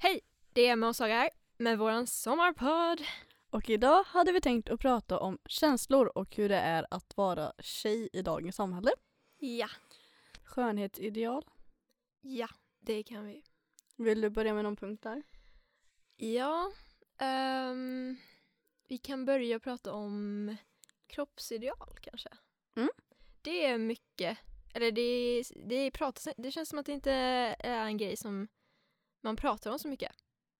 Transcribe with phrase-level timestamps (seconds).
[0.00, 0.20] Hej!
[0.52, 3.00] Det är Emma och Saga här med våran sommarpodd.
[3.50, 7.52] Och idag hade vi tänkt att prata om känslor och hur det är att vara
[7.58, 8.90] tjej i dagens samhälle.
[9.38, 9.68] Ja.
[10.44, 11.44] Skönhetsideal.
[12.20, 12.48] Ja,
[12.78, 13.42] det kan vi.
[13.96, 15.22] Vill du börja med någon punkt där?
[16.16, 16.72] Ja,
[17.18, 18.16] ehm,
[18.88, 20.56] vi kan börja prata om
[21.06, 22.28] kroppsideal kanske.
[22.76, 22.90] Mm.
[23.42, 24.38] Det är mycket,
[24.74, 28.48] eller det, det, pratas, det känns som att det inte är en grej som
[29.20, 30.12] man pratar om så mycket.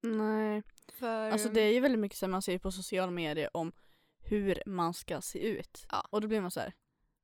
[0.03, 0.63] Nej.
[0.89, 3.73] För, Alltså det är ju väldigt mycket som man ser på sociala medier om
[4.19, 5.87] hur man ska se ut.
[5.91, 6.09] Ja.
[6.11, 6.73] Och då blir man så här.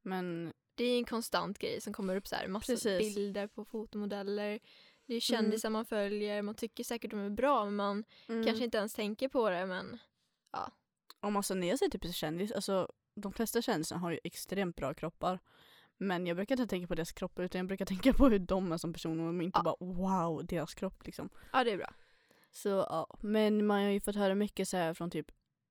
[0.02, 3.14] Men det är en konstant grej som kommer upp så här, massa Precis.
[3.14, 4.60] bilder på fotomodeller.
[5.06, 8.44] Det är kändisar man följer, man tycker säkert de är bra men man mm.
[8.44, 9.98] kanske inte ens tänker på det men
[11.24, 14.94] om alltså när jag ser typ kändis, alltså de flesta kändisar har ju extremt bra
[14.94, 15.40] kroppar.
[15.98, 18.72] Men jag brukar inte tänka på deras kroppar utan jag brukar tänka på hur de
[18.72, 19.62] är som personer och inte Ja.
[19.62, 21.28] bara wow, deras kropp liksom.
[21.52, 21.94] ja det är bra.
[22.50, 25.26] Så ja, men man har ju fått höra mycket så från typ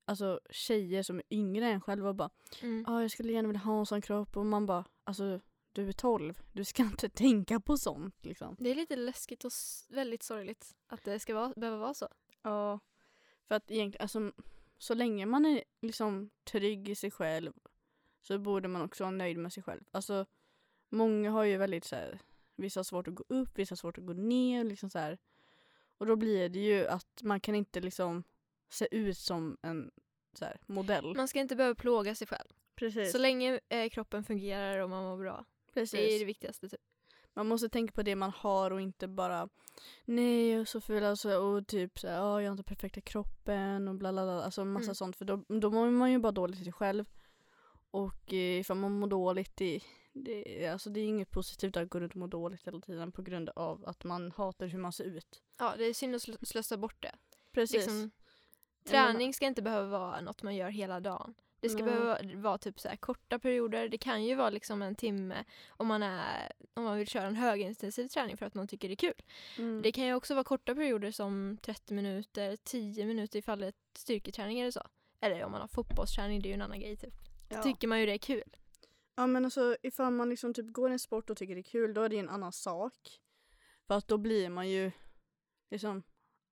[0.05, 2.29] Alltså tjejer som är yngre än själva och bara
[2.61, 2.83] Mm.
[2.87, 5.39] Ja jag skulle gärna vilja ha en sån kropp och man bara Alltså
[5.71, 8.55] du är 12, du ska inte tänka på sånt liksom.
[8.59, 9.51] Det är lite läskigt och
[9.89, 12.07] väldigt sorgligt att det ska vara, behöva vara så.
[12.41, 12.79] Ja.
[13.47, 14.31] För att egentligen, alltså
[14.77, 17.53] så länge man är liksom trygg i sig själv
[18.23, 19.81] så borde man också vara nöjd med sig själv.
[19.91, 20.25] Alltså
[20.89, 22.19] många har ju väldigt så här,
[22.55, 25.17] vissa har svårt att gå upp, vissa har svårt att gå ner liksom så här.
[25.97, 28.23] Och då blir det ju att man kan inte liksom
[28.69, 29.91] se ut som en
[30.33, 31.15] så här, modell.
[31.15, 32.47] Man ska inte behöva plåga sig själv.
[32.75, 33.11] Precis.
[33.11, 35.45] Så länge eh, kroppen fungerar och man mår bra.
[35.73, 35.91] Precis.
[35.91, 36.81] Det är det viktigaste typ.
[37.35, 39.49] Man måste tänka på det man har och inte bara
[40.05, 43.01] nej jag är så ful alltså, och typ så här, "Ja, jag har inte perfekta
[43.01, 44.43] kroppen och bla bla bla.
[44.43, 44.95] Alltså massa Mm.
[44.95, 47.05] sånt för då, då mår man ju bara dåligt i sig själv.
[47.93, 49.79] Och eh, ifall man mår dåligt det,
[50.13, 53.21] det, alltså, det är inget positivt att gå runt och må dåligt hela tiden på
[53.21, 55.43] grund av att man hatar hur man ser ut.
[55.59, 57.15] Ja, det är synd att sl- slösa bort det.
[57.51, 57.75] Precis.
[57.75, 58.11] Liksom,
[58.83, 61.33] träning ska inte behöva vara något man gör hela dagen.
[61.59, 61.93] Det ska Nej.
[61.93, 63.89] behöva vara typ så korta perioder.
[63.89, 67.35] Det kan ju vara liksom en timme om man, är, om man vill köra en
[67.35, 69.21] högintensiv träning för att man tycker det är kul.
[69.57, 69.81] Mm.
[69.81, 73.73] Det kan ju också vara korta perioder som 30 minuter, 10 minuter ifall det är
[73.95, 74.87] styrketräning eller så.
[75.19, 77.13] Eller om man har fotbollsträning, det är ju en annan grej typ.
[77.53, 77.63] Då ja.
[77.63, 78.55] tycker man ju det är kul.
[79.15, 81.93] Ja men alltså ifall man liksom typ går en sport och tycker det är kul
[81.93, 83.19] då är det en annan sak.
[83.87, 84.91] För att då blir man ju
[85.71, 86.03] liksom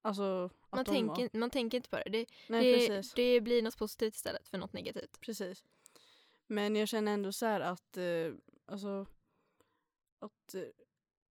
[0.03, 2.09] Alltså Man, tänker, man tänker inte på det.
[2.09, 5.19] Det, Nej det, det blir något positivt istället för något negativt.
[5.19, 5.63] Precis.
[6.47, 8.33] Men jag känner ändå så här att, eh,
[8.65, 9.05] alltså,
[10.19, 10.61] att eh,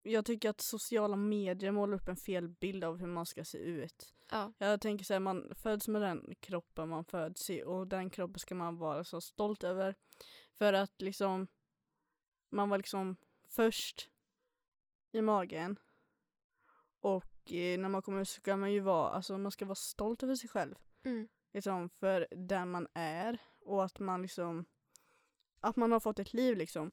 [0.02, 3.58] jag tycker att sociala medier målar upp en fel bild av hur man ska se
[3.58, 4.14] ut.
[4.30, 4.52] Ja.
[4.58, 8.38] Jag tänker så här, man föds med den kroppen man föds i och den kroppen
[8.38, 9.94] ska man vara så stolt över.
[10.52, 11.46] För att liksom,
[12.50, 13.16] man var liksom
[13.48, 14.10] först
[15.12, 15.78] i magen
[17.00, 20.22] och eh, när man kommer ut ska man ju vara, alltså man ska vara stolt
[20.22, 20.74] över sig själv
[21.04, 21.28] Mm.
[21.52, 24.64] liksom för den man är och att man liksom
[25.60, 26.90] att man har fått ett liv liksom.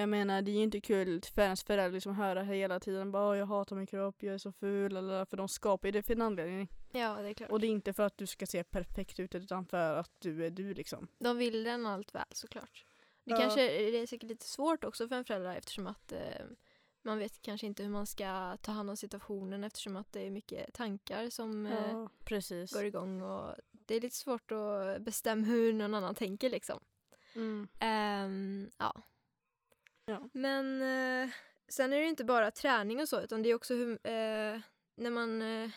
[0.00, 3.28] Jag menar det är ju inte kul för ens föräldrar liksom höra hela tiden bara
[3.30, 6.02] "Åh, jag hatar min kropp, jag är så ful eller för de skapar ju det
[6.02, 6.68] för en anledning.
[6.92, 7.50] ja, det är klart.
[7.50, 10.46] Och det är inte för att du ska se perfekt ut utan för att du
[10.46, 11.08] är du liksom.
[11.18, 12.84] De vill den allt väl såklart.
[13.24, 13.36] Det Ja.
[13.40, 16.18] kanske det är säkert lite svårt också för en förälder eftersom att eh,
[17.02, 20.30] man vet kanske inte hur man ska ta hand om situationen eftersom att det är
[20.30, 22.72] mycket tankar som eh, Ja, precis.
[22.72, 26.80] går igång och det är lite svårt att bestämma hur någon annan tänker liksom.
[27.34, 27.68] Mm.
[27.78, 29.02] Ehm, ja.
[30.06, 30.28] Ja.
[30.32, 31.30] Men eh,
[31.68, 34.60] sen är det inte bara träning och så utan det är också hur, eh,
[34.94, 35.70] när man, eh,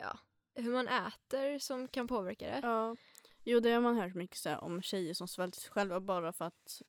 [0.00, 0.18] ja,
[0.54, 2.60] hur man äter som kan påverka det.
[2.62, 2.96] Ja.
[3.44, 6.32] Jo det har man hört mycket så här, om tjejer som svälter sig själva bara
[6.32, 6.82] för att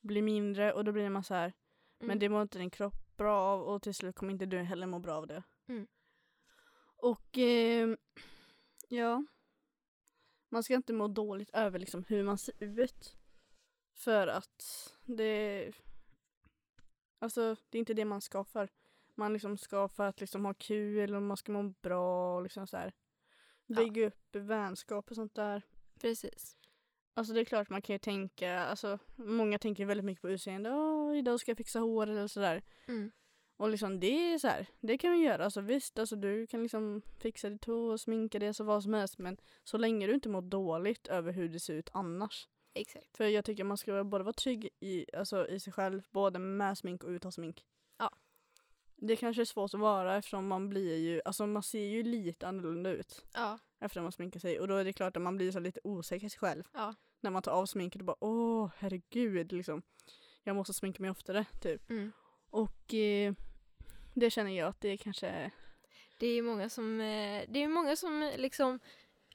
[0.00, 1.52] bli mindre och då blir man så här
[2.00, 2.08] Mm.
[2.08, 4.86] Men det mår inte din kropp bra av och till slut kommer inte du heller
[4.86, 5.42] må bra av det.
[5.68, 5.86] Mm.
[6.96, 7.96] Och eh,
[8.88, 9.24] ja,
[10.48, 13.16] man ska inte må dåligt över liksom hur man ser ut.
[13.94, 15.72] För att det,
[17.20, 18.68] alltså det är inte det man ska för.
[19.14, 22.66] Man liksom ska för att liksom ha kul och man ska må bra och liksom
[22.66, 22.92] så här.
[23.66, 23.76] Ja.
[23.76, 25.62] Bygga upp vänskap och sånt där.
[26.00, 26.56] Precis.
[27.14, 30.70] Alltså det är klart man kan ju tänka, alltså många tänker väldigt mycket på utseende.
[30.70, 32.62] Åh, idag ska jag fixa håret eller sådär.
[32.88, 33.10] Mm.
[33.56, 35.44] Och liksom det är så här, det kan vi göra.
[35.44, 38.94] Alltså visst, alltså du kan liksom fixa ditt hår och sminka det så vad som
[38.94, 39.18] helst.
[39.18, 42.48] Men så länge du inte mår dåligt över hur det ser ut annars.
[42.74, 43.16] Exakt.
[43.16, 46.78] För jag tycker man ska både vara trygg i, alltså, i sig själv, både med
[46.78, 47.64] smink och utan smink.
[47.98, 48.10] Ja.
[48.96, 52.48] Det kanske är svårt att vara eftersom man blir ju, alltså man ser ju lite
[52.48, 53.58] annorlunda ut Ja.
[53.80, 54.60] efter att man sminkar sig.
[54.60, 56.64] Och då är det klart att man blir så lite osäker i sig själv.
[56.72, 56.94] Ja.
[57.20, 59.82] När man tar av sminket och bara åh herregud liksom.
[60.42, 61.90] Jag måste sminka mig oftare typ.
[61.90, 62.12] Mm.
[62.50, 63.34] Och eh,
[64.14, 65.50] det känner jag att det kanske
[66.18, 68.78] Det är många som, eh, det är många som liksom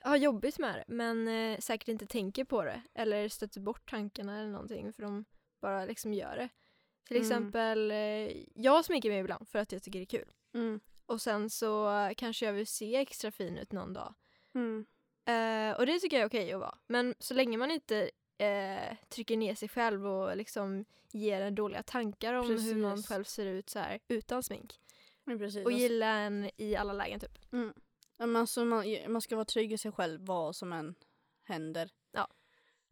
[0.09, 4.39] har jobbigt med det men eh, säkert inte tänker på det eller stöter bort tankarna
[4.39, 5.25] eller någonting för de
[5.61, 6.49] bara liksom gör det.
[7.07, 7.27] Till Mm.
[7.27, 7.97] exempel, eh,
[8.55, 10.31] jag sminkar mig ibland för att jag tycker det är kul.
[10.53, 10.79] Mm.
[11.05, 14.13] Och sen så kanske jag vill se extra fin ut någon dag.
[14.55, 14.85] Mm.
[15.25, 16.77] Eh, och det tycker jag är okej att vara.
[16.87, 21.83] Men så länge man inte eh, trycker ner sig själv och liksom ger en dåliga
[21.83, 23.07] tankar om hur man Precis.
[23.07, 24.79] själv ser ut så här utan smink.
[25.25, 25.65] Precis.
[25.65, 27.53] Och gilla en i alla lägen typ.
[27.53, 27.73] Mm.
[28.17, 30.95] Men alltså man, man ska vara trygg i sig själv vad som än
[31.43, 31.91] händer.
[32.11, 32.27] Ja.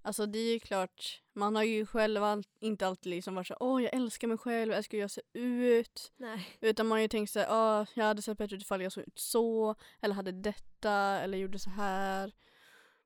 [0.01, 3.57] Alltså det är ju klart, man har ju själv all, inte alltid liksom varit så
[3.59, 6.11] åh jag älskar mig själv, jag älskar hur jag ser ut.
[6.17, 6.57] Nej.
[6.61, 9.03] Utan man har ju tänkt sig, åh jag hade sett bättre ut ifall jag såg
[9.03, 12.33] ut så, eller hade detta, eller gjorde så här.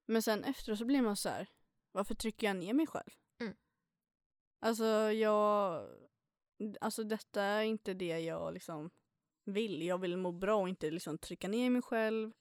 [0.05, 1.47] Men sen efteråt så blir man så här,
[1.91, 3.11] varför trycker jag ner mig själv?
[3.39, 3.55] Mm.
[4.59, 5.85] Alltså jag,
[6.81, 8.89] alltså detta är inte det jag liksom
[9.47, 9.81] vill.
[9.81, 12.31] Jag vill må bra och inte liksom trycka ner mig själv.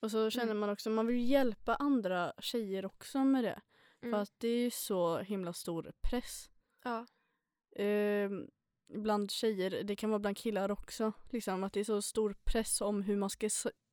[0.00, 0.58] Och så känner Mm.
[0.58, 3.60] man också, man vill hjälpa andra tjejer också med det.
[4.02, 4.12] Mm.
[4.12, 6.50] För att det är ju så himla stor press.
[6.84, 7.06] Ja.
[7.76, 8.50] Ehm,
[8.88, 11.12] bland tjejer, det kan vara bland killar också.
[11.30, 13.48] Liksom att det är så stor press om hur man ska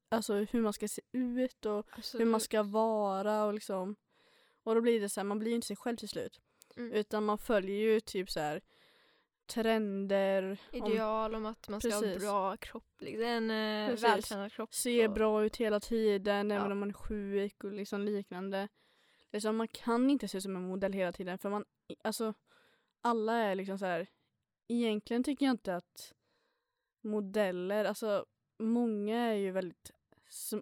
[0.10, 3.96] alltså hur man ska se ut och hur man ska vara och liksom.
[4.64, 6.42] Och då blir det så här, man blir ju inte sig själv till slut.
[6.78, 6.92] Mm.
[6.92, 8.62] Utan man följer ju typ så här
[9.48, 10.62] trender.
[10.72, 12.24] Ideal om att man ska ha Precis.
[12.24, 13.02] bra kropp.
[13.02, 13.26] Liksom.
[13.26, 14.74] En eh, vältränad kropp.
[14.74, 16.72] Se och- bra ut hela tiden även Ja.
[16.72, 18.68] om man är sjuk och liksom liknande.
[19.32, 21.66] Liksom, man kan inte se ut som en modell hela tiden för man,
[22.04, 22.34] alltså
[23.02, 24.08] alla är liksom så här.
[24.68, 26.14] Egentligen tycker jag inte att
[27.02, 28.26] modeller, alltså
[28.60, 29.92] många är ju väldigt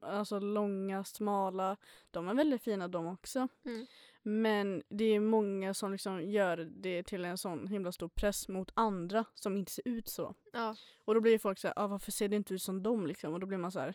[0.01, 1.77] alltså, långa, smala.
[2.11, 3.47] De är väldigt fina de också.
[3.65, 3.85] Mm.
[4.25, 8.71] Men det är många som liksom gör det till en sån himla stor press mot
[8.73, 10.35] andra som inte ser ut så.
[10.53, 10.75] Ja.
[11.05, 13.33] Och då blir folk så här, ah, varför ser det inte ut som dem liksom?
[13.33, 13.93] Och då blir man så här,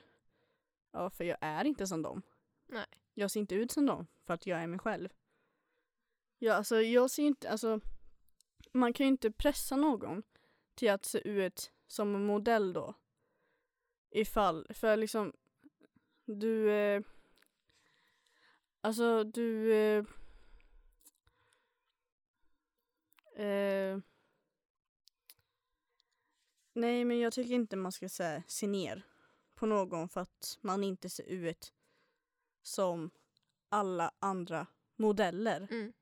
[0.93, 2.23] ja för jag är inte som dem.
[2.67, 2.87] Nej.
[3.15, 5.09] Jag ser inte ut som dem för att jag är mig själv.
[6.39, 7.81] Ja, alltså jag ser inte, alltså
[8.73, 10.23] man kan ju inte pressa någon
[10.75, 12.95] till att se ut som en modell då.
[14.11, 15.33] Ifall, för liksom
[16.25, 17.03] du, eh,
[18.81, 20.05] alltså du, eh,
[23.45, 23.99] eh,
[26.73, 29.07] nej men jag tycker inte man ska säga se ner
[29.55, 31.73] på någon för att man inte ser ut
[32.63, 33.11] som
[33.69, 35.69] alla andra modeller.
[35.71, 35.93] Mm.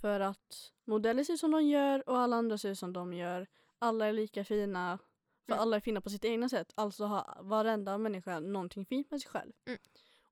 [0.00, 3.12] För att modeller ser ut som de gör och alla andra ser ut som de
[3.14, 3.46] gör.
[3.78, 4.98] Alla är lika fina.
[5.46, 5.62] För Mm.
[5.62, 6.72] alla är fina på sitt egna sätt.
[6.74, 9.52] Alltså har varenda människa någonting fint med sig själv.
[9.66, 9.78] Mm.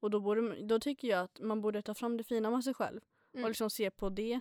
[0.01, 2.75] Och då, borde, då tycker jag att man borde ta fram det fina med sig
[2.75, 3.01] själv.
[3.33, 3.45] Mm.
[3.45, 4.41] Och liksom se på det.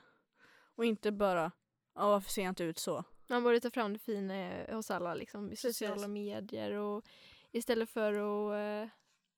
[0.75, 1.51] Och inte bara,
[1.95, 3.03] ja varför ser jag inte ut så?
[3.29, 5.77] Man borde ta fram det fina eh, hos alla liksom, i Precis.
[5.77, 7.05] sociala medier och
[7.51, 8.53] istället för att
[8.85, 8.89] eh,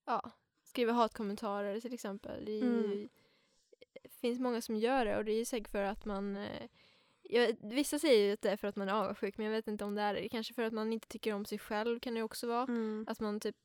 [0.05, 0.31] ja,
[0.63, 2.45] skriva hatkommentarer till exempel.
[2.45, 3.09] Det Mm.
[4.21, 6.67] finns många som gör det och det är säkert för att man eh,
[7.29, 9.85] jag, vissa säger att det är för att man är avundsjuk men jag vet inte
[9.85, 10.29] om det är det.
[10.29, 12.65] Kanske för att man inte tycker om sig själv kan det också vara.
[13.07, 13.55] Att man typ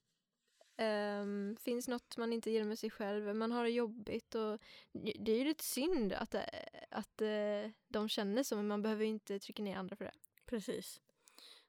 [0.80, 4.58] ehm, finns något man inte gillar med sig själv, man har det jobbigt och
[4.92, 6.42] det är ju lite synd att, eh,
[6.90, 10.14] att eh, de känner så men man behöver ju inte trycka ner andra för det.
[10.46, 11.00] Precis.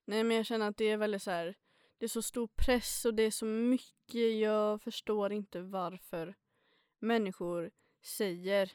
[0.06, 1.56] Nej men jag känner att det är väldigt så här.
[1.98, 4.40] Det är så stor press och det är så mycket.
[4.40, 6.35] Jag förstår inte varför
[7.00, 7.71] människor
[8.02, 8.71] säger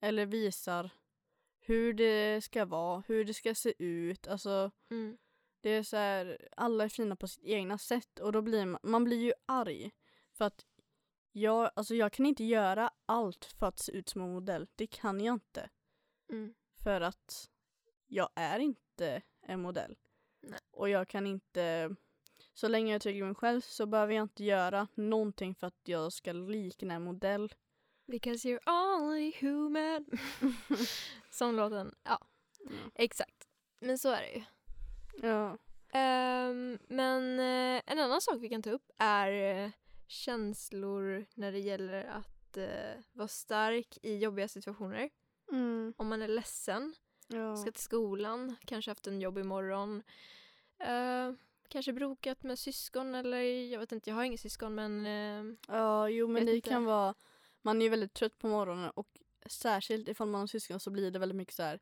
[0.00, 0.90] eller visar
[1.60, 4.28] hur det ska vara, hur det ska se ut.
[4.28, 5.18] Alltså Mm.
[5.62, 8.80] Det är så här, alla är fina på sitt egna sätt och då blir man,
[8.82, 9.90] man blir ju arg.
[10.32, 10.66] För att
[11.32, 14.66] jag, alltså jag kan inte göra allt för att se ut som en modell.
[14.74, 15.70] Det kan jag inte.
[16.30, 16.54] Mm.
[16.82, 17.50] För att
[18.06, 19.96] jag är inte en modell.
[20.40, 20.60] Nej.
[20.70, 21.94] Och jag kan inte,
[22.54, 26.12] så länge jag tycker mig själv så behöver jag inte göra någonting för att jag
[26.12, 27.54] ska likna en modell.
[28.06, 30.06] Because you're only human.
[31.30, 32.18] Som låten, ja
[32.94, 33.48] exakt.
[33.80, 34.42] Men så är det ju.
[35.22, 35.58] Ja.
[35.92, 39.70] Ehm, men eh, en annan sak vi kan ta upp är eh,
[40.06, 45.10] känslor när det gäller att eh, vara stark i jobbiga situationer.
[45.52, 45.94] Mm.
[45.96, 46.94] Om man är ledsen,
[47.28, 47.56] Ja.
[47.56, 50.02] ska till skolan, kanske haft en jobbig morgon.
[50.78, 51.32] Eh,
[51.68, 53.38] kanske bråkat med syskon eller
[53.72, 55.06] jag vet inte, jag har inga syskon men
[55.68, 56.68] ja, jo men det inte.
[56.68, 57.14] kan vara,
[57.62, 59.08] man är ju väldigt trött på morgonen och
[59.46, 61.80] särskilt ifall man har syskon så blir det väldigt mycket så här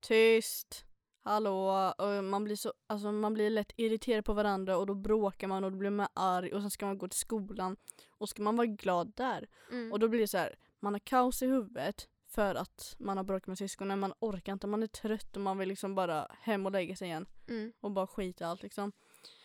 [0.00, 0.84] tyst,
[1.22, 5.64] hallå, man blir så, alltså man blir lätt irriterad på varandra och då bråkar man
[5.64, 7.76] och då blir man arg och sen ska man gå till skolan
[8.10, 10.98] och ska man vara glad där mm, Och då blir det så här, man har
[10.98, 14.86] kaos i huvudet för att man har bråkat med syskonen, man orkar inte, man är
[14.86, 18.44] trött och man vill liksom bara hem och lägga sig igen mm, och bara skita
[18.44, 18.92] i allt liksom.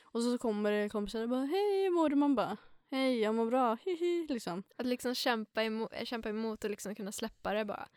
[0.03, 2.15] Och så kommer det kompisar och bara hej hur mår du?
[2.15, 2.57] Man bara
[2.91, 4.63] hej jag mår bra, hihi liksom.
[4.75, 7.87] Att liksom kämpa emot, kämpa emot och liksom kunna släppa det bara.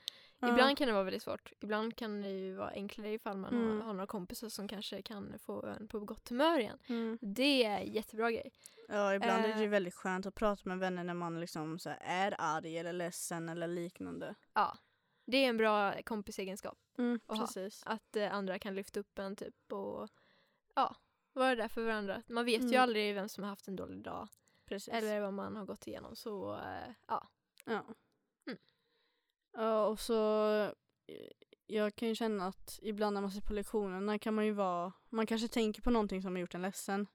[0.40, 0.48] Ja.
[0.48, 1.52] Ibland kan det vara väldigt svårt.
[1.60, 3.80] Ibland kan det ju vara enklare ifall man Mm.
[3.80, 6.78] har, några kompisar som kanske kan få en på gott humör igen.
[6.86, 7.18] Mm.
[7.20, 8.52] Det är en jättebra grej.
[8.88, 9.70] Ja ibland är det ju Eh.
[9.70, 13.66] väldigt skönt att prata med vänner när man liksom så är arg eller ledsen eller
[13.68, 14.34] liknande.
[14.54, 14.78] Ja.
[15.24, 16.78] Det är en bra kompisegenskap.
[16.98, 17.40] Mm, Aha.
[17.40, 17.82] precis.
[17.86, 20.08] Att eh, andra kan lyfta upp en typ och
[20.74, 20.96] ja,
[21.32, 22.22] vara där för varandra.
[22.28, 22.80] Man vet ju Mm.
[22.82, 24.28] aldrig vem som har haft en dålig dag.
[24.64, 24.94] precis.
[24.94, 26.16] Eller vad man har gått igenom.
[26.16, 27.28] Så eh, ja.
[27.64, 27.84] Ja.
[29.60, 30.52] Ja och så
[31.06, 31.30] eh,
[31.66, 34.92] jag kan ju känna att ibland när man ser på lektionerna kan man ju vara,
[35.08, 37.06] man kanske tänker på någonting som har gjort en ledsen.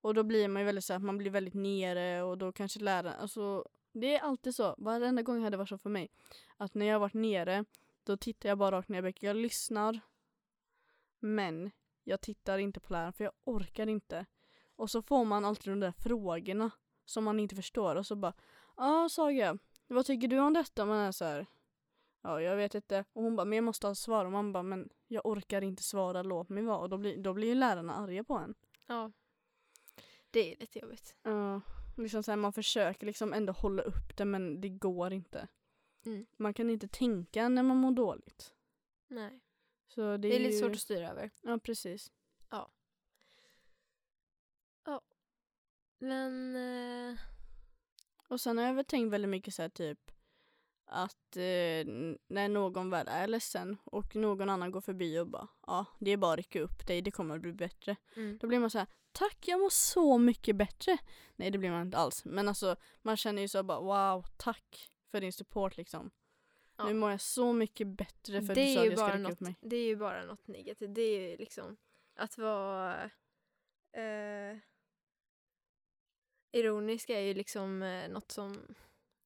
[0.00, 2.80] Och då blir man ju väldigt så att man blir väldigt nere och då kanske
[2.80, 6.08] läraren, alltså det är alltid så, varenda gång har det varit så för mig.
[6.56, 7.64] Att när jag har varit nere,
[8.04, 9.26] då tittar jag bara rakt ner i bänken.
[9.26, 10.00] Jag lyssnar,
[11.20, 11.70] men
[12.04, 14.26] jag tittar inte på läraren för jag orkar inte.
[14.76, 16.70] Och så får man alltid de där frågorna
[17.04, 18.34] som man inte förstår och så bara,
[18.76, 20.84] ja ah, Saga, vad tycker du om detta?
[20.84, 21.46] Man är så här,
[22.28, 23.04] ja jag vet inte.
[23.12, 24.24] Och hon bara, men jag måste ha svar.
[24.24, 26.78] Och man bara, men jag orkar inte svara, låt mig vara.
[26.78, 28.54] Och då blir, då blir ju lärarna arga på en.
[28.86, 29.12] ja.
[30.30, 31.16] Det är lite jobbigt.
[31.22, 31.60] Ja,
[31.96, 35.48] liksom så här, man försöker liksom ändå hålla upp det men det går inte.
[36.06, 36.26] Mm.
[36.36, 38.54] Man kan inte tänka när man mår dåligt.
[39.08, 39.40] Nej.
[39.86, 40.60] Så det, Det är lite ju...
[40.60, 41.30] svårt att styra över.
[41.42, 42.12] Ja, precis.
[45.98, 47.18] Men eh,
[48.28, 50.10] Och sen har jag väl tänkt väldigt mycket så här typ
[50.90, 51.84] att eh,
[52.28, 56.16] när någon väl är ledsen och någon annan går förbi och bara ja, det är
[56.16, 57.96] bara att rycka upp dig, det kommer att bli bättre.
[58.16, 58.38] mm.
[58.38, 60.98] Då blir man så här, tack jag mår så mycket bättre.
[61.36, 62.24] Nej det blir man inte alls.
[62.24, 66.10] Men alltså man känner ju så bara wow, tack för din support liksom.
[66.76, 66.84] Ja.
[66.84, 69.32] Nu mår jag så mycket bättre för det, du sa att jag ska rycka något,
[69.32, 69.54] upp mig.
[69.60, 70.94] det är ju bara något negativt.
[70.94, 71.76] Det är ju liksom
[72.16, 73.04] att vara
[73.92, 74.58] eh,
[76.52, 78.74] ironisk är ju liksom eh, något som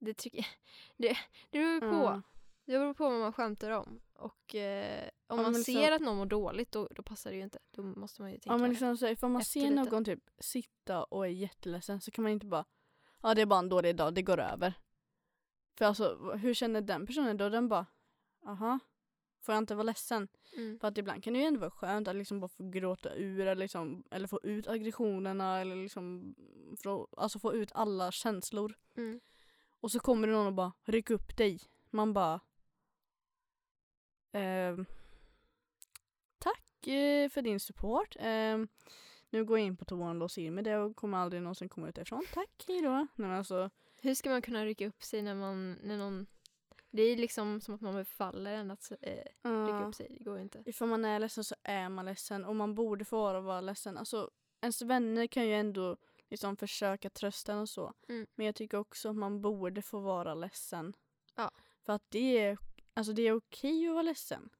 [0.05, 0.47] det tycker
[0.97, 1.17] det,
[1.51, 1.87] det beror på.
[1.87, 2.23] Ja.
[2.65, 4.01] Det beror på vad man skämtar om.
[4.15, 7.31] Och eh, om Ja, man men ser liksom- att någon mår dåligt då, då passar
[7.31, 7.59] det ju inte.
[7.71, 9.75] Då måste man ju tänka Ja men liksom så ifall man ser lite.
[9.91, 12.65] någon typ sitta och är jätteledsen så kan man inte bara
[13.23, 14.75] ja det är bara en dålig dag, det går över.
[15.79, 17.49] För alltså hur känner den personen då?
[17.49, 17.87] Den bara
[18.47, 18.79] aha,
[19.41, 20.29] får jag inte vara ledsen?
[20.57, 20.79] Mm.
[20.81, 23.41] För att ibland kan det ju ändå vara skönt att liksom bara få gråta ur
[23.41, 26.35] eller, liksom, eller få ut aggressionerna eller liksom
[26.83, 28.75] få, alltså få ut alla känslor.
[28.97, 29.21] Mm.
[29.83, 31.61] Och så kommer det någon och bara ryck upp dig.
[31.91, 32.41] Man bara
[34.33, 34.87] ehm,
[36.39, 38.17] Tack eh, för din support.
[38.21, 38.69] Ehm,
[39.31, 41.69] nu går jag in på toan och låser in mig det och kommer aldrig någonsin
[41.69, 42.23] komma ut därifrån.
[42.35, 42.91] Tack, hejdå.
[42.91, 43.71] Nej, men alltså,
[44.01, 46.27] Hur ska man kunna rycka upp sig när man, när någon
[46.91, 50.17] det är liksom som att man befaller en att eh, rycka upp sig.
[50.19, 50.63] Det går inte.
[50.67, 53.99] Ifall man är ledsen så är man ledsen och man borde få vara, vara ledsen.
[53.99, 55.97] Alltså, ens vänner kan ju ändå
[56.33, 57.95] liksom försöka trösta och så.
[58.09, 58.27] Mm.
[58.35, 60.97] Men jag tycker också att man borde få vara ledsen.
[61.35, 61.51] Ja.
[61.87, 62.59] För att det är,
[62.95, 64.51] alltså det är okej att vara ledsen.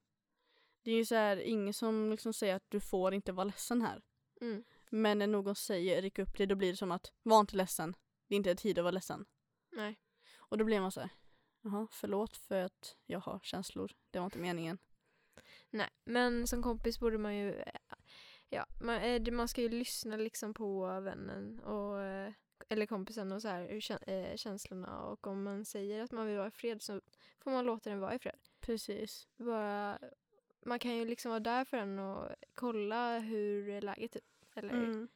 [0.81, 3.81] Det är ju så här, ingen som liksom säger att du får inte vara ledsen
[3.81, 4.01] här.
[4.41, 4.63] Mm.
[4.89, 7.95] Men när någon säger ryck upp dig då blir det som att var inte ledsen.
[8.27, 9.25] Det är inte tid att vara ledsen.
[9.71, 9.99] Nej.
[10.35, 11.09] Och då blir man så här,
[11.61, 13.91] jaha förlåt för att jag har känslor.
[14.11, 14.77] Det var inte meningen.
[15.69, 17.63] Nej, men som kompis borde man ju,
[18.53, 22.31] ja, man, eh, man ska ju lyssna liksom på vännen och, eh,
[22.69, 26.37] eller kompisen och så här, hur eh, känslorna och om man säger att man vill
[26.37, 27.01] vara i fred så
[27.39, 28.39] får man låta den vara i fred.
[28.61, 29.27] Precis.
[29.37, 29.99] Bara,
[30.65, 34.23] man kan ju liksom vara där för den och kolla hur är läget typ.
[34.55, 35.07] Eller, Mm.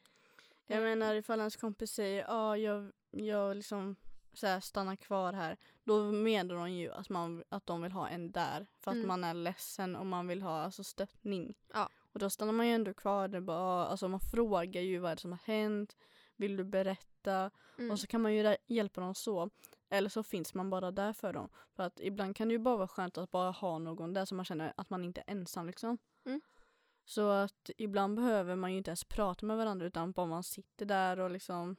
[0.69, 3.95] Jag menar ifall ens kompis säger ja jag, jag liksom
[4.33, 5.57] så här, stannar kvar här.
[5.83, 8.67] Då menar de ju att, man, att de vill ha en där.
[8.79, 9.07] För att Mm.
[9.07, 11.55] man är ledsen och man vill ha alltså, stöttning.
[11.73, 11.89] Ja.
[12.17, 13.27] Och då stannar man ju ändå kvar.
[13.27, 15.95] Det bara, alltså, man frågar ju vad som har hänt.
[16.35, 17.51] Vill du berätta?
[17.77, 19.49] mm, Och så kan man ju hjälpa dem så.
[19.89, 21.49] Eller så finns man bara där för dem.
[21.75, 24.35] För att ibland kan det ju bara vara skönt att bara ha någon där så
[24.35, 25.97] man känner att man inte är ensam liksom.
[26.25, 26.41] Mm.
[27.05, 30.85] Så att ibland behöver man ju inte ens prata med varandra utan bara man sitter
[30.85, 31.75] där och liksom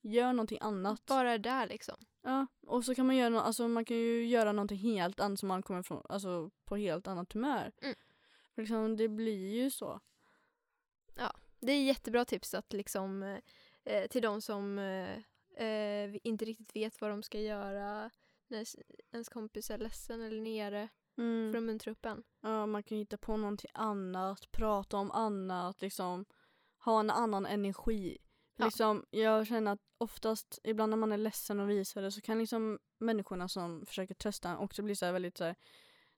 [0.00, 1.06] gör någonting annat.
[1.06, 1.96] bara där liksom.
[2.22, 5.38] Ja, och så kan man göra, no- alltså man kan ju göra någonting helt annat
[5.38, 7.72] som man kommer från, alltså på helt annat humör.
[7.82, 7.94] Mm.
[8.56, 10.00] Liksom det blir ju så.
[11.60, 13.38] Det är jättebra tips att liksom eh,
[13.84, 15.18] eh, till de som eh,
[15.66, 18.10] eh, inte riktigt vet vad de ska göra
[18.48, 18.64] när
[19.12, 21.52] ens kompis är ledsen eller nere Mm.
[21.52, 22.22] för att muntra upp en.
[22.40, 26.24] Ja, man kan hitta på någonting annat, prata om annat, liksom
[26.84, 28.18] ha en annan energi.
[28.56, 28.64] Ja.
[28.64, 32.38] Liksom, jag känner att oftast, ibland när man är ledsen och visar det så kan
[32.38, 35.56] liksom människorna som försöker trösta en också bli så här väldigt så här,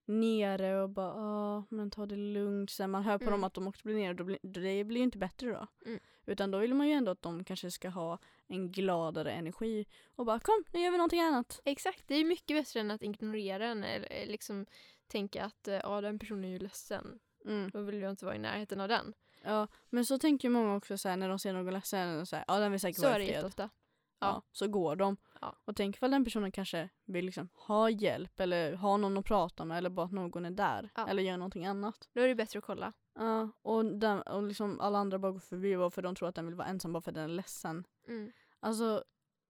[0.08, 2.78] nere och bara ja men ta det lugnt.
[2.78, 3.32] Här, man hör på Mm.
[3.32, 5.66] dem att de också blir nere då blir, det blir ju inte bättre då.
[5.86, 6.00] Mm.
[6.26, 9.86] Utan då vill man ju ändå att de kanske ska ha en gladare energi
[10.16, 11.60] och bara kom nu gör vi någonting annat.
[11.64, 14.66] Exakt, det är mycket bättre än att ignorera den eller liksom
[15.06, 17.18] tänka att eh, ja, den personen är ju ledsen.
[17.44, 17.70] Mm.
[17.70, 19.14] Då vill jag inte vara i närheten av den.
[19.42, 22.60] Ja, men så tänker många också så här, när de ser någon ledsen, så här,
[22.60, 23.70] den vill säkert Så vara är det jätteofta.
[24.18, 24.42] Ja.
[24.52, 25.16] Så går de.
[25.40, 25.56] Ja.
[25.64, 29.64] Och tänk ifall den personen kanske vill liksom ha hjälp eller ha någon att prata
[29.64, 30.90] med eller bara att någon är där.
[30.94, 31.08] Ja.
[31.08, 32.08] Eller gör någonting annat.
[32.12, 32.92] Då är det bättre att kolla.
[33.14, 36.34] Ja, och, den, och liksom alla andra bara går förbi bara för de tror att
[36.34, 37.84] den vill vara ensam bara för att den är ledsen.
[38.08, 38.32] Mm.
[38.60, 39.04] Alltså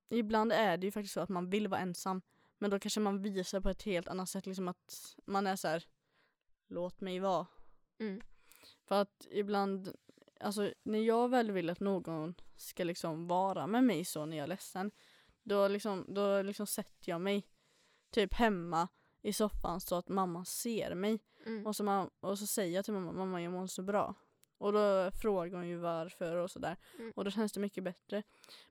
[0.08, 2.22] ibland är det ju faktiskt så att man vill vara ensam.
[2.58, 5.68] Men då kanske man visar på ett helt annat sätt liksom att man är så
[5.68, 5.84] här.
[6.68, 7.46] låt mig vara.
[7.98, 8.20] Mm.
[8.88, 9.92] För att ibland,
[10.40, 14.44] alltså när jag väl vill att någon ska liksom vara med mig så när jag
[14.44, 14.90] är ledsen.
[15.42, 17.46] Då liksom, då liksom sätter jag mig
[18.10, 18.88] typ hemma
[19.22, 21.20] i soffan så att mamma ser mig.
[21.46, 21.66] Mm.
[21.66, 24.14] Och så, man, och så säger jag till mamma, mamma jag mår så bra.
[24.58, 26.76] Och då frågar hon ju varför och sådär.
[26.98, 27.12] Mm.
[27.16, 28.22] Och då känns det mycket bättre.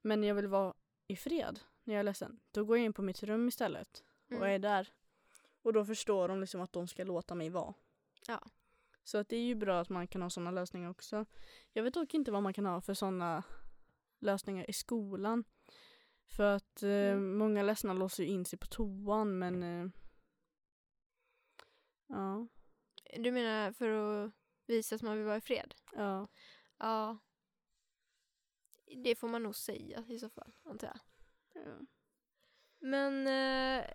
[0.02, 0.74] Men när jag vill vara
[1.08, 4.04] i fred, när jag är ledsen, då går jag in på mitt rum istället.
[4.26, 4.50] Och Mm.
[4.50, 4.88] är där.
[5.62, 7.74] Och då förstår de liksom att de ska låta mig vara.
[8.28, 8.40] Ja.
[9.04, 11.26] Så att det är ju bra att man kan ha sådana lösningar också.
[11.74, 13.44] Jag vet dock inte vad man kan ha för sådana
[14.20, 15.44] lösningar i skolan.
[16.26, 17.38] För att eh, Mm.
[17.38, 19.88] många ledsna låser ju in sig på toan men eh,
[22.08, 22.48] ja,
[23.20, 24.32] Du menar för att
[24.66, 25.76] visa att man vill vara i fred?
[25.94, 26.28] ja.
[26.78, 27.18] Ja.
[29.04, 31.00] Det får man nog säga i så fall, antar jag.
[31.66, 31.78] ja.
[32.80, 33.86] Men eh,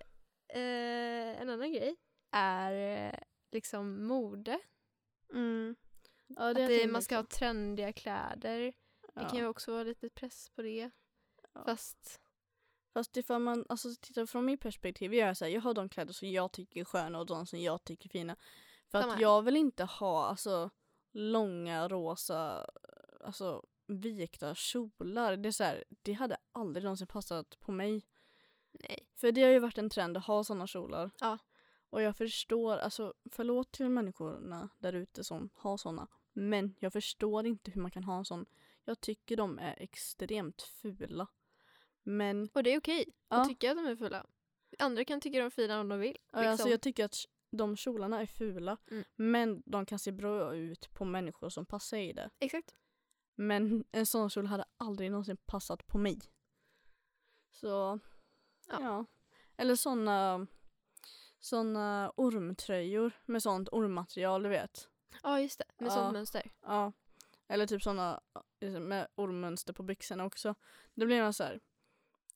[0.49, 1.97] eh, en annan grej
[2.31, 2.73] är
[3.09, 3.19] eh,
[3.51, 4.61] liksom mode.
[5.33, 5.77] Mm.
[6.27, 7.39] Ja, att det det, tänker man ska ha också.
[7.39, 8.73] trendiga kläder.
[9.15, 10.91] Det kan ju också vara lite press på det.
[11.67, 12.21] Fast,
[12.93, 15.89] Fast ifall man, alltså titta från mitt perspektiv, jag är så här, jag har de
[15.89, 18.37] kläder som jag tycker är sköna och de som jag tycker är fina.
[18.89, 20.71] För Samma att jag vill inte ha alltså
[21.13, 22.71] långa rosa,
[23.25, 25.37] alltså vikta kjolar.
[25.37, 28.07] Det är så här, det hade aldrig någonsin passat på mig.
[28.73, 29.09] nej.
[29.15, 31.11] För det har ju varit en trend att ha sådana kjolar.
[31.21, 31.39] Ja.
[31.91, 36.09] Och jag förstår, alltså förlåt till människorna där ute som har sådana.
[36.33, 38.47] Men jag förstår inte hur man kan ha en sån.
[38.85, 41.27] Jag tycker de är extremt fula.
[42.03, 43.43] Men Och det är okej Ja.
[43.43, 44.27] att tycka att de är fulla.
[44.79, 46.19] Andra kan tycka de är fina om de vill.
[46.31, 46.71] Alltså liksom.
[46.71, 47.17] jag tycker att
[47.51, 48.77] de kjolarna är fula.
[48.91, 49.05] Mm.
[49.17, 52.31] Men de kan se bra ut på människor som passar i det.
[52.39, 52.75] Exakt.
[53.35, 56.19] Men en sån kjol hade aldrig någonsin passat på mig.
[57.51, 58.01] Så,
[58.69, 58.81] ja.
[58.81, 59.07] Ja.
[59.57, 60.47] Eller såna,
[61.39, 64.89] såna ormtröjor med sånt ormmaterial, du vet.
[65.23, 65.65] Ja, just det.
[65.79, 65.95] Med Ja.
[65.95, 66.51] sånt mönster.
[66.63, 66.93] Ja.
[67.53, 68.21] Eller typ såna
[68.61, 70.55] liksom, med ormmönster på byxorna också.
[70.95, 71.61] Då blir man så här.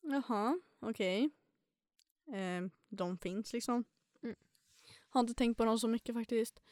[0.02, 1.30] jaha, okej.
[2.26, 3.84] Eh, de finns liksom.
[4.22, 4.36] Mm.
[5.08, 6.62] Har inte tänkt på dem så mycket faktiskt.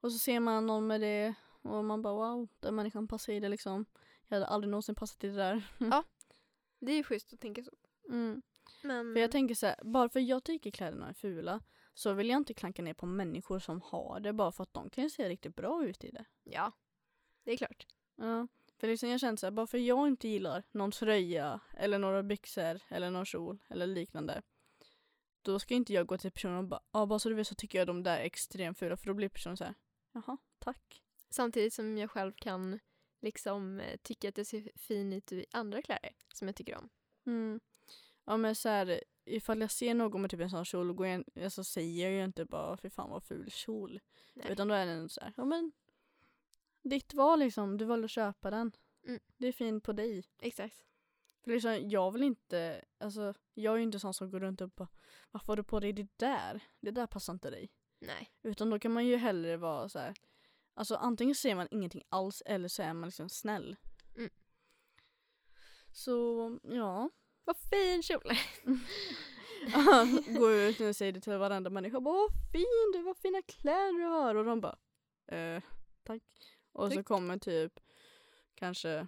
[0.00, 3.40] Och så ser man någon med det och man bara wow, den människan passar i
[3.40, 3.86] det liksom.
[4.28, 5.68] Jag hade aldrig någonsin passat i det där.
[6.78, 7.70] Det är ju schysst att tänka så.
[8.08, 8.42] Mm.
[8.82, 11.60] Men För jag tänker så här, bara för jag tycker kläderna är fula
[11.94, 14.90] så vill jag inte klanka ner på människor som har det bara för att de
[14.90, 16.24] kan ju se riktigt bra ut i det.
[16.44, 16.72] ja,
[17.44, 17.86] det är klart.
[18.16, 18.46] Ja,
[18.76, 22.22] för liksom jag känner så här, bara för jag inte gillar någon tröja eller några
[22.22, 24.42] byxor eller någon kjol eller liknande.
[25.42, 27.54] Då ska inte jag gå till personen och bara, ja bara så du vet så
[27.54, 29.74] tycker jag de där är extremt fula för då blir personen så här,
[30.12, 31.02] jaha, tack.
[31.30, 32.78] Samtidigt som jag själv kan
[33.20, 36.88] liksom eh, tycka att det ser fin ut i andra kläder som jag tycker om.
[37.26, 37.60] Mm.
[38.24, 41.24] Ja men så här, ifall jag ser någon med typ en sån kjol, går jag,
[41.42, 44.00] alltså, säger jag ju inte bara fy fan vad ful kjol.
[44.34, 44.46] Nej.
[44.50, 45.72] Utan då är den så här, ja men
[46.84, 48.72] ditt val liksom, du valde att köpa den.
[49.06, 49.20] Mm.
[49.36, 50.24] Det är fint på dig.
[50.38, 50.84] Exakt.
[51.44, 54.70] För liksom, jag vill inte, alltså jag är ju inte sån som går runt och
[54.70, 54.88] bara
[55.30, 56.60] varför har du på dig det där?
[56.80, 57.70] Det där passar inte dig.
[57.98, 58.30] Nej.
[58.42, 60.14] Utan då kan man ju hellre vara så här.
[60.74, 63.76] Alltså antingen säger man ingenting alls eller så är man liksom snäll.
[64.16, 64.30] Mm.
[65.92, 67.10] Så ja.
[67.44, 68.22] Vad fin kjol!
[70.38, 72.00] Gå ut nu och säger det till varenda människa.
[72.00, 74.34] Bara, vad fin du, vad fina kläder du har.
[74.34, 74.78] Och de bara,
[75.26, 75.62] eh,
[76.02, 76.22] tack.
[76.74, 77.80] Och så kommer typ
[78.54, 79.06] kanske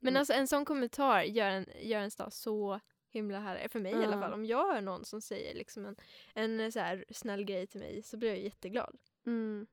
[0.00, 3.70] Men alltså en sån kommentar gör, en, gör ens dag så himla härlig.
[3.70, 4.20] För mig i alla Ja.
[4.20, 4.32] fall.
[4.32, 5.96] Om jag hör någon som säger liksom en,
[6.34, 8.98] en eh, så här snäll grej till mig så blir jag jätteglad.
[9.26, 9.66] Mm.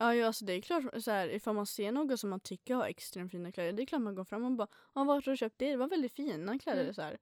[0.00, 2.74] Ja, ju, alltså det är klart, så här, ifall man ser någon som man tycker
[2.74, 5.32] har extremt fina kläder, det är klart man går fram och bara ah, “Vart har
[5.32, 5.70] du köpt det?
[5.70, 6.82] Det var väldigt fina kläder”.
[6.82, 6.94] Mm.
[6.94, 7.18] Så här.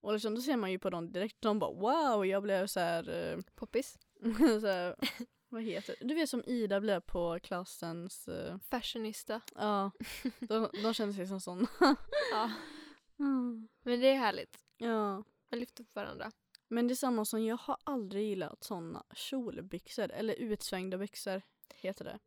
[0.00, 2.80] Och liksom, då ser man ju på dem direkt, de bara “Wow!” jag blev så
[2.80, 3.98] här, eh, Poppis.
[4.60, 4.96] så här
[5.48, 6.04] vad heter det?
[6.04, 9.40] Du vet som Ida blev på klassens, eh, Fashionista.
[9.54, 9.90] ja,
[10.40, 11.66] de, de känner sig som sån.
[12.32, 12.50] Ja.
[13.20, 13.68] Mm.
[13.82, 14.58] Men det är härligt.
[14.76, 15.14] Ja.
[15.50, 16.32] Man lyfter upp varandra.
[16.68, 21.42] Men det är samma som, jag har aldrig gillat såna kjolbyxor, eller utsvängda byxor,
[21.74, 22.18] heter det.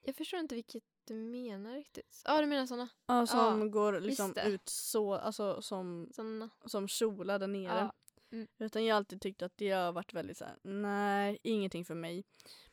[0.00, 2.22] Jag förstår inte vilket du menar riktigt.
[2.24, 2.88] Ja, du menar såna.
[3.06, 6.50] Ja, som Ja, går liksom ut så, alltså som, såna.
[6.64, 7.92] som kjolar där nere.
[8.32, 8.48] Mm.
[8.58, 11.94] Utan jag har alltid tyckt att det har varit väldigt så här: nej, ingenting för
[11.94, 12.24] mig.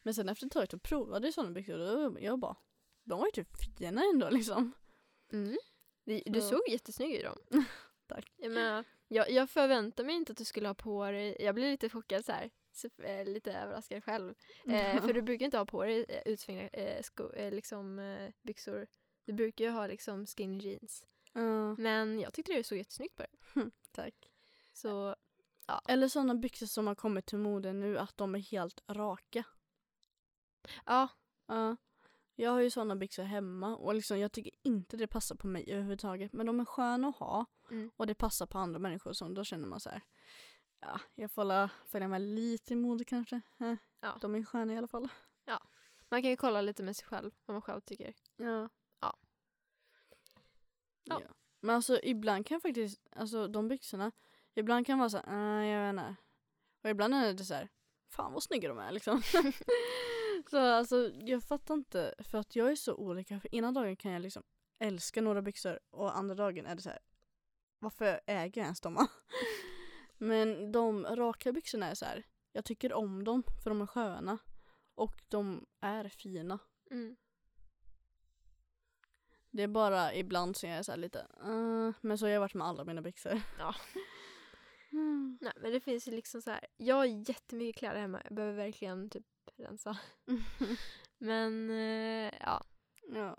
[0.02, 2.56] Men sen efter ett tag så provade jag sådana byxor och jag bara,
[3.04, 4.72] de var ju typ fina ändå liksom.
[5.32, 5.58] Mm.
[6.06, 7.38] Du, du Så- såg jättesnygg ut i dem.
[8.08, 8.34] Tack.
[8.38, 11.72] Jag, menar, jag, jag förväntar mig inte att du skulle ha på dig, jag blir
[11.72, 12.50] lite chockad så här.
[12.72, 14.36] Så, eh, lite överraskad själv.
[14.68, 18.32] Eh, för du brukar inte ha på dig eh, utsvängda eh, sko, eh, liksom, eh,
[18.42, 18.88] byxor.
[19.26, 21.04] Du brukar ju ha liksom skinny jeans.
[21.34, 23.32] Ja, Men jag tyckte det såg jättesnyggt på dig.
[23.92, 24.32] tack.
[24.74, 25.16] Så
[25.88, 29.44] Eller sådana byxor som har kommit till mode nu, att de är helt raka.
[30.86, 31.08] ja,
[31.48, 31.76] Ja.
[32.36, 35.72] Jag har ju sådana byxor hemma och liksom, jag tycker inte det passar på mig
[35.72, 36.34] överhuvudtaget.
[36.34, 37.92] Men de är sköna att ha Mm.
[37.98, 39.14] och det passar på andra människor.
[39.14, 40.02] Så då känner man så här.
[40.80, 43.42] Ja, jag får la följa med lite i mode kanske.
[44.00, 44.18] Ja.
[44.22, 45.08] De är sköna i alla fall.
[46.10, 48.14] man kan ju kolla lite med sig själv vad man själv tycker.
[48.36, 48.70] Ja.
[49.00, 49.18] Ja.
[51.04, 51.22] ja.
[51.22, 51.28] Ja.
[51.60, 54.12] Men alltså ibland kan jag faktiskt, alltså de byxorna,
[54.60, 56.16] ibland kan vara så här, äh, jag vet inte.
[56.84, 57.70] Och ibland är det så här,
[58.10, 59.22] fan vad snygga de är liksom.
[60.50, 63.40] så alltså jag fattar inte, för att jag är så olika.
[63.40, 64.44] För ena dagen kan jag liksom
[64.80, 67.00] älska några byxor och andra dagen är det så här,
[67.80, 69.08] varför äger jag ens dem?
[70.18, 74.38] Men de raka byxorna är så här, jag tycker om dem för de är sköna.
[74.96, 76.60] Och de är fina.
[76.92, 77.16] Mm.
[79.52, 82.40] Det är bara ibland som jag är så här lite, uh, men så har jag
[82.40, 83.42] varit med alla mina byxor.
[83.60, 83.76] Ja.
[84.92, 85.38] Mm.
[85.42, 86.68] Nej men det finns ju liksom så här.
[86.78, 88.22] jag har jättemycket kläder hemma.
[88.24, 89.26] Jag behöver verkligen typ
[89.58, 89.98] rensa.
[91.18, 92.64] Men eh, ja.
[93.14, 93.36] ja.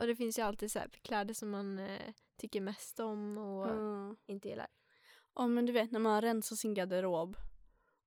[0.00, 3.68] Och det finns ju alltid så här kläder som man eh, tycker mest om och
[3.68, 4.16] Ja.
[4.26, 4.66] inte gillar.
[5.34, 7.36] Ja men du vet när man rensar sin garderob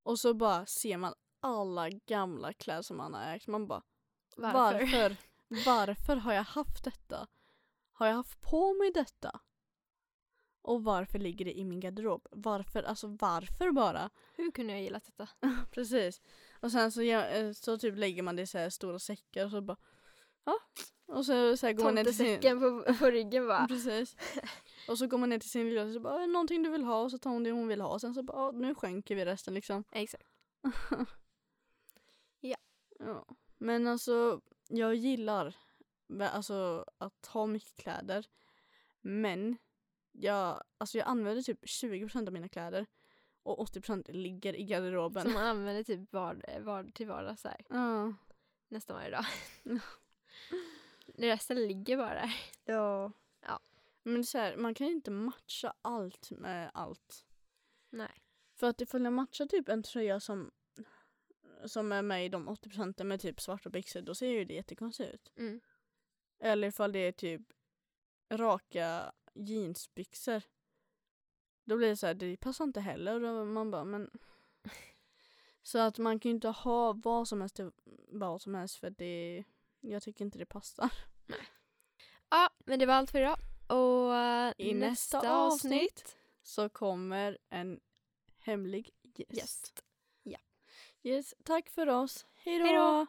[0.04, 3.48] och så bara ser man alla gamla kläder som man har ägt.
[3.48, 3.84] Man bara
[4.38, 4.80] Varför?
[4.80, 5.16] varför?
[5.66, 7.28] Varför har jag haft detta?
[7.92, 9.40] Har jag haft på mig detta?
[10.62, 12.28] Och varför ligger det i min garderob?
[12.32, 12.84] Varför?
[12.84, 14.10] Alltså varför bara?
[14.34, 15.28] Hur kunde jag gilla detta?
[15.72, 16.22] Precis.
[16.60, 19.46] Och sen så, gör- eh, så typ lägger man det i så här stora säckar
[19.46, 19.78] och så bara
[20.44, 20.54] ja.
[21.06, 22.60] Och så, så här går man ner till sin...
[22.60, 23.68] På, på ryggen bara.
[23.68, 24.16] Precis.
[24.88, 26.70] Och så går man ner till sin lilla och så bara "Är det någonting du
[26.70, 28.52] vill ha och så tar hon det hon vill ha och sen så bara "Ja,
[28.52, 29.84] nu skänker vi resten liksom.
[29.92, 30.28] Exakt.
[32.40, 32.58] Ja.
[33.58, 35.56] Men alltså jag gillar
[36.20, 38.26] alltså, att ha mycket kläder.
[39.02, 39.58] Men
[40.12, 42.86] jag, alltså, jag använder typ 20% av mina kläder
[43.44, 45.24] och 80% ligger i garderoben.
[45.24, 48.14] Som man använder typ var, var, till vardags så här, Ja.
[48.68, 49.26] nästan varje dag.
[51.16, 52.34] Resten ligger bara där.
[52.66, 53.12] ja.
[53.42, 53.60] Ja.
[54.04, 57.26] Men så här, man kan ju inte matcha allt med allt.
[57.90, 58.24] Nej.
[58.56, 60.52] För att ifall jag matchar typ en tröja som,
[61.66, 65.14] som är med i de 80% med typ svarta byxor då ser ju det jättekonstigt
[65.14, 65.32] ut.
[65.38, 65.62] Mm.
[66.40, 67.42] Eller ifall det är typ
[68.32, 70.44] raka jeansbyxor.
[71.64, 73.16] Då blir det så här, det passar inte heller.
[73.16, 74.10] Och då man bara, men...
[75.64, 77.72] Så att man kan ju inte ha vad som helst till
[78.08, 79.44] vad som helst för det,
[79.80, 80.92] jag tycker inte det passar.
[82.30, 83.38] Ja, men det var allt för idag.
[83.68, 87.80] Och eh, I nästa avsnitt så kommer en
[88.38, 89.32] hemlig gäst.
[89.32, 89.84] Gäst.
[90.24, 90.40] Ja.
[91.04, 92.26] Yes, tack för oss.
[92.34, 93.08] Hej då!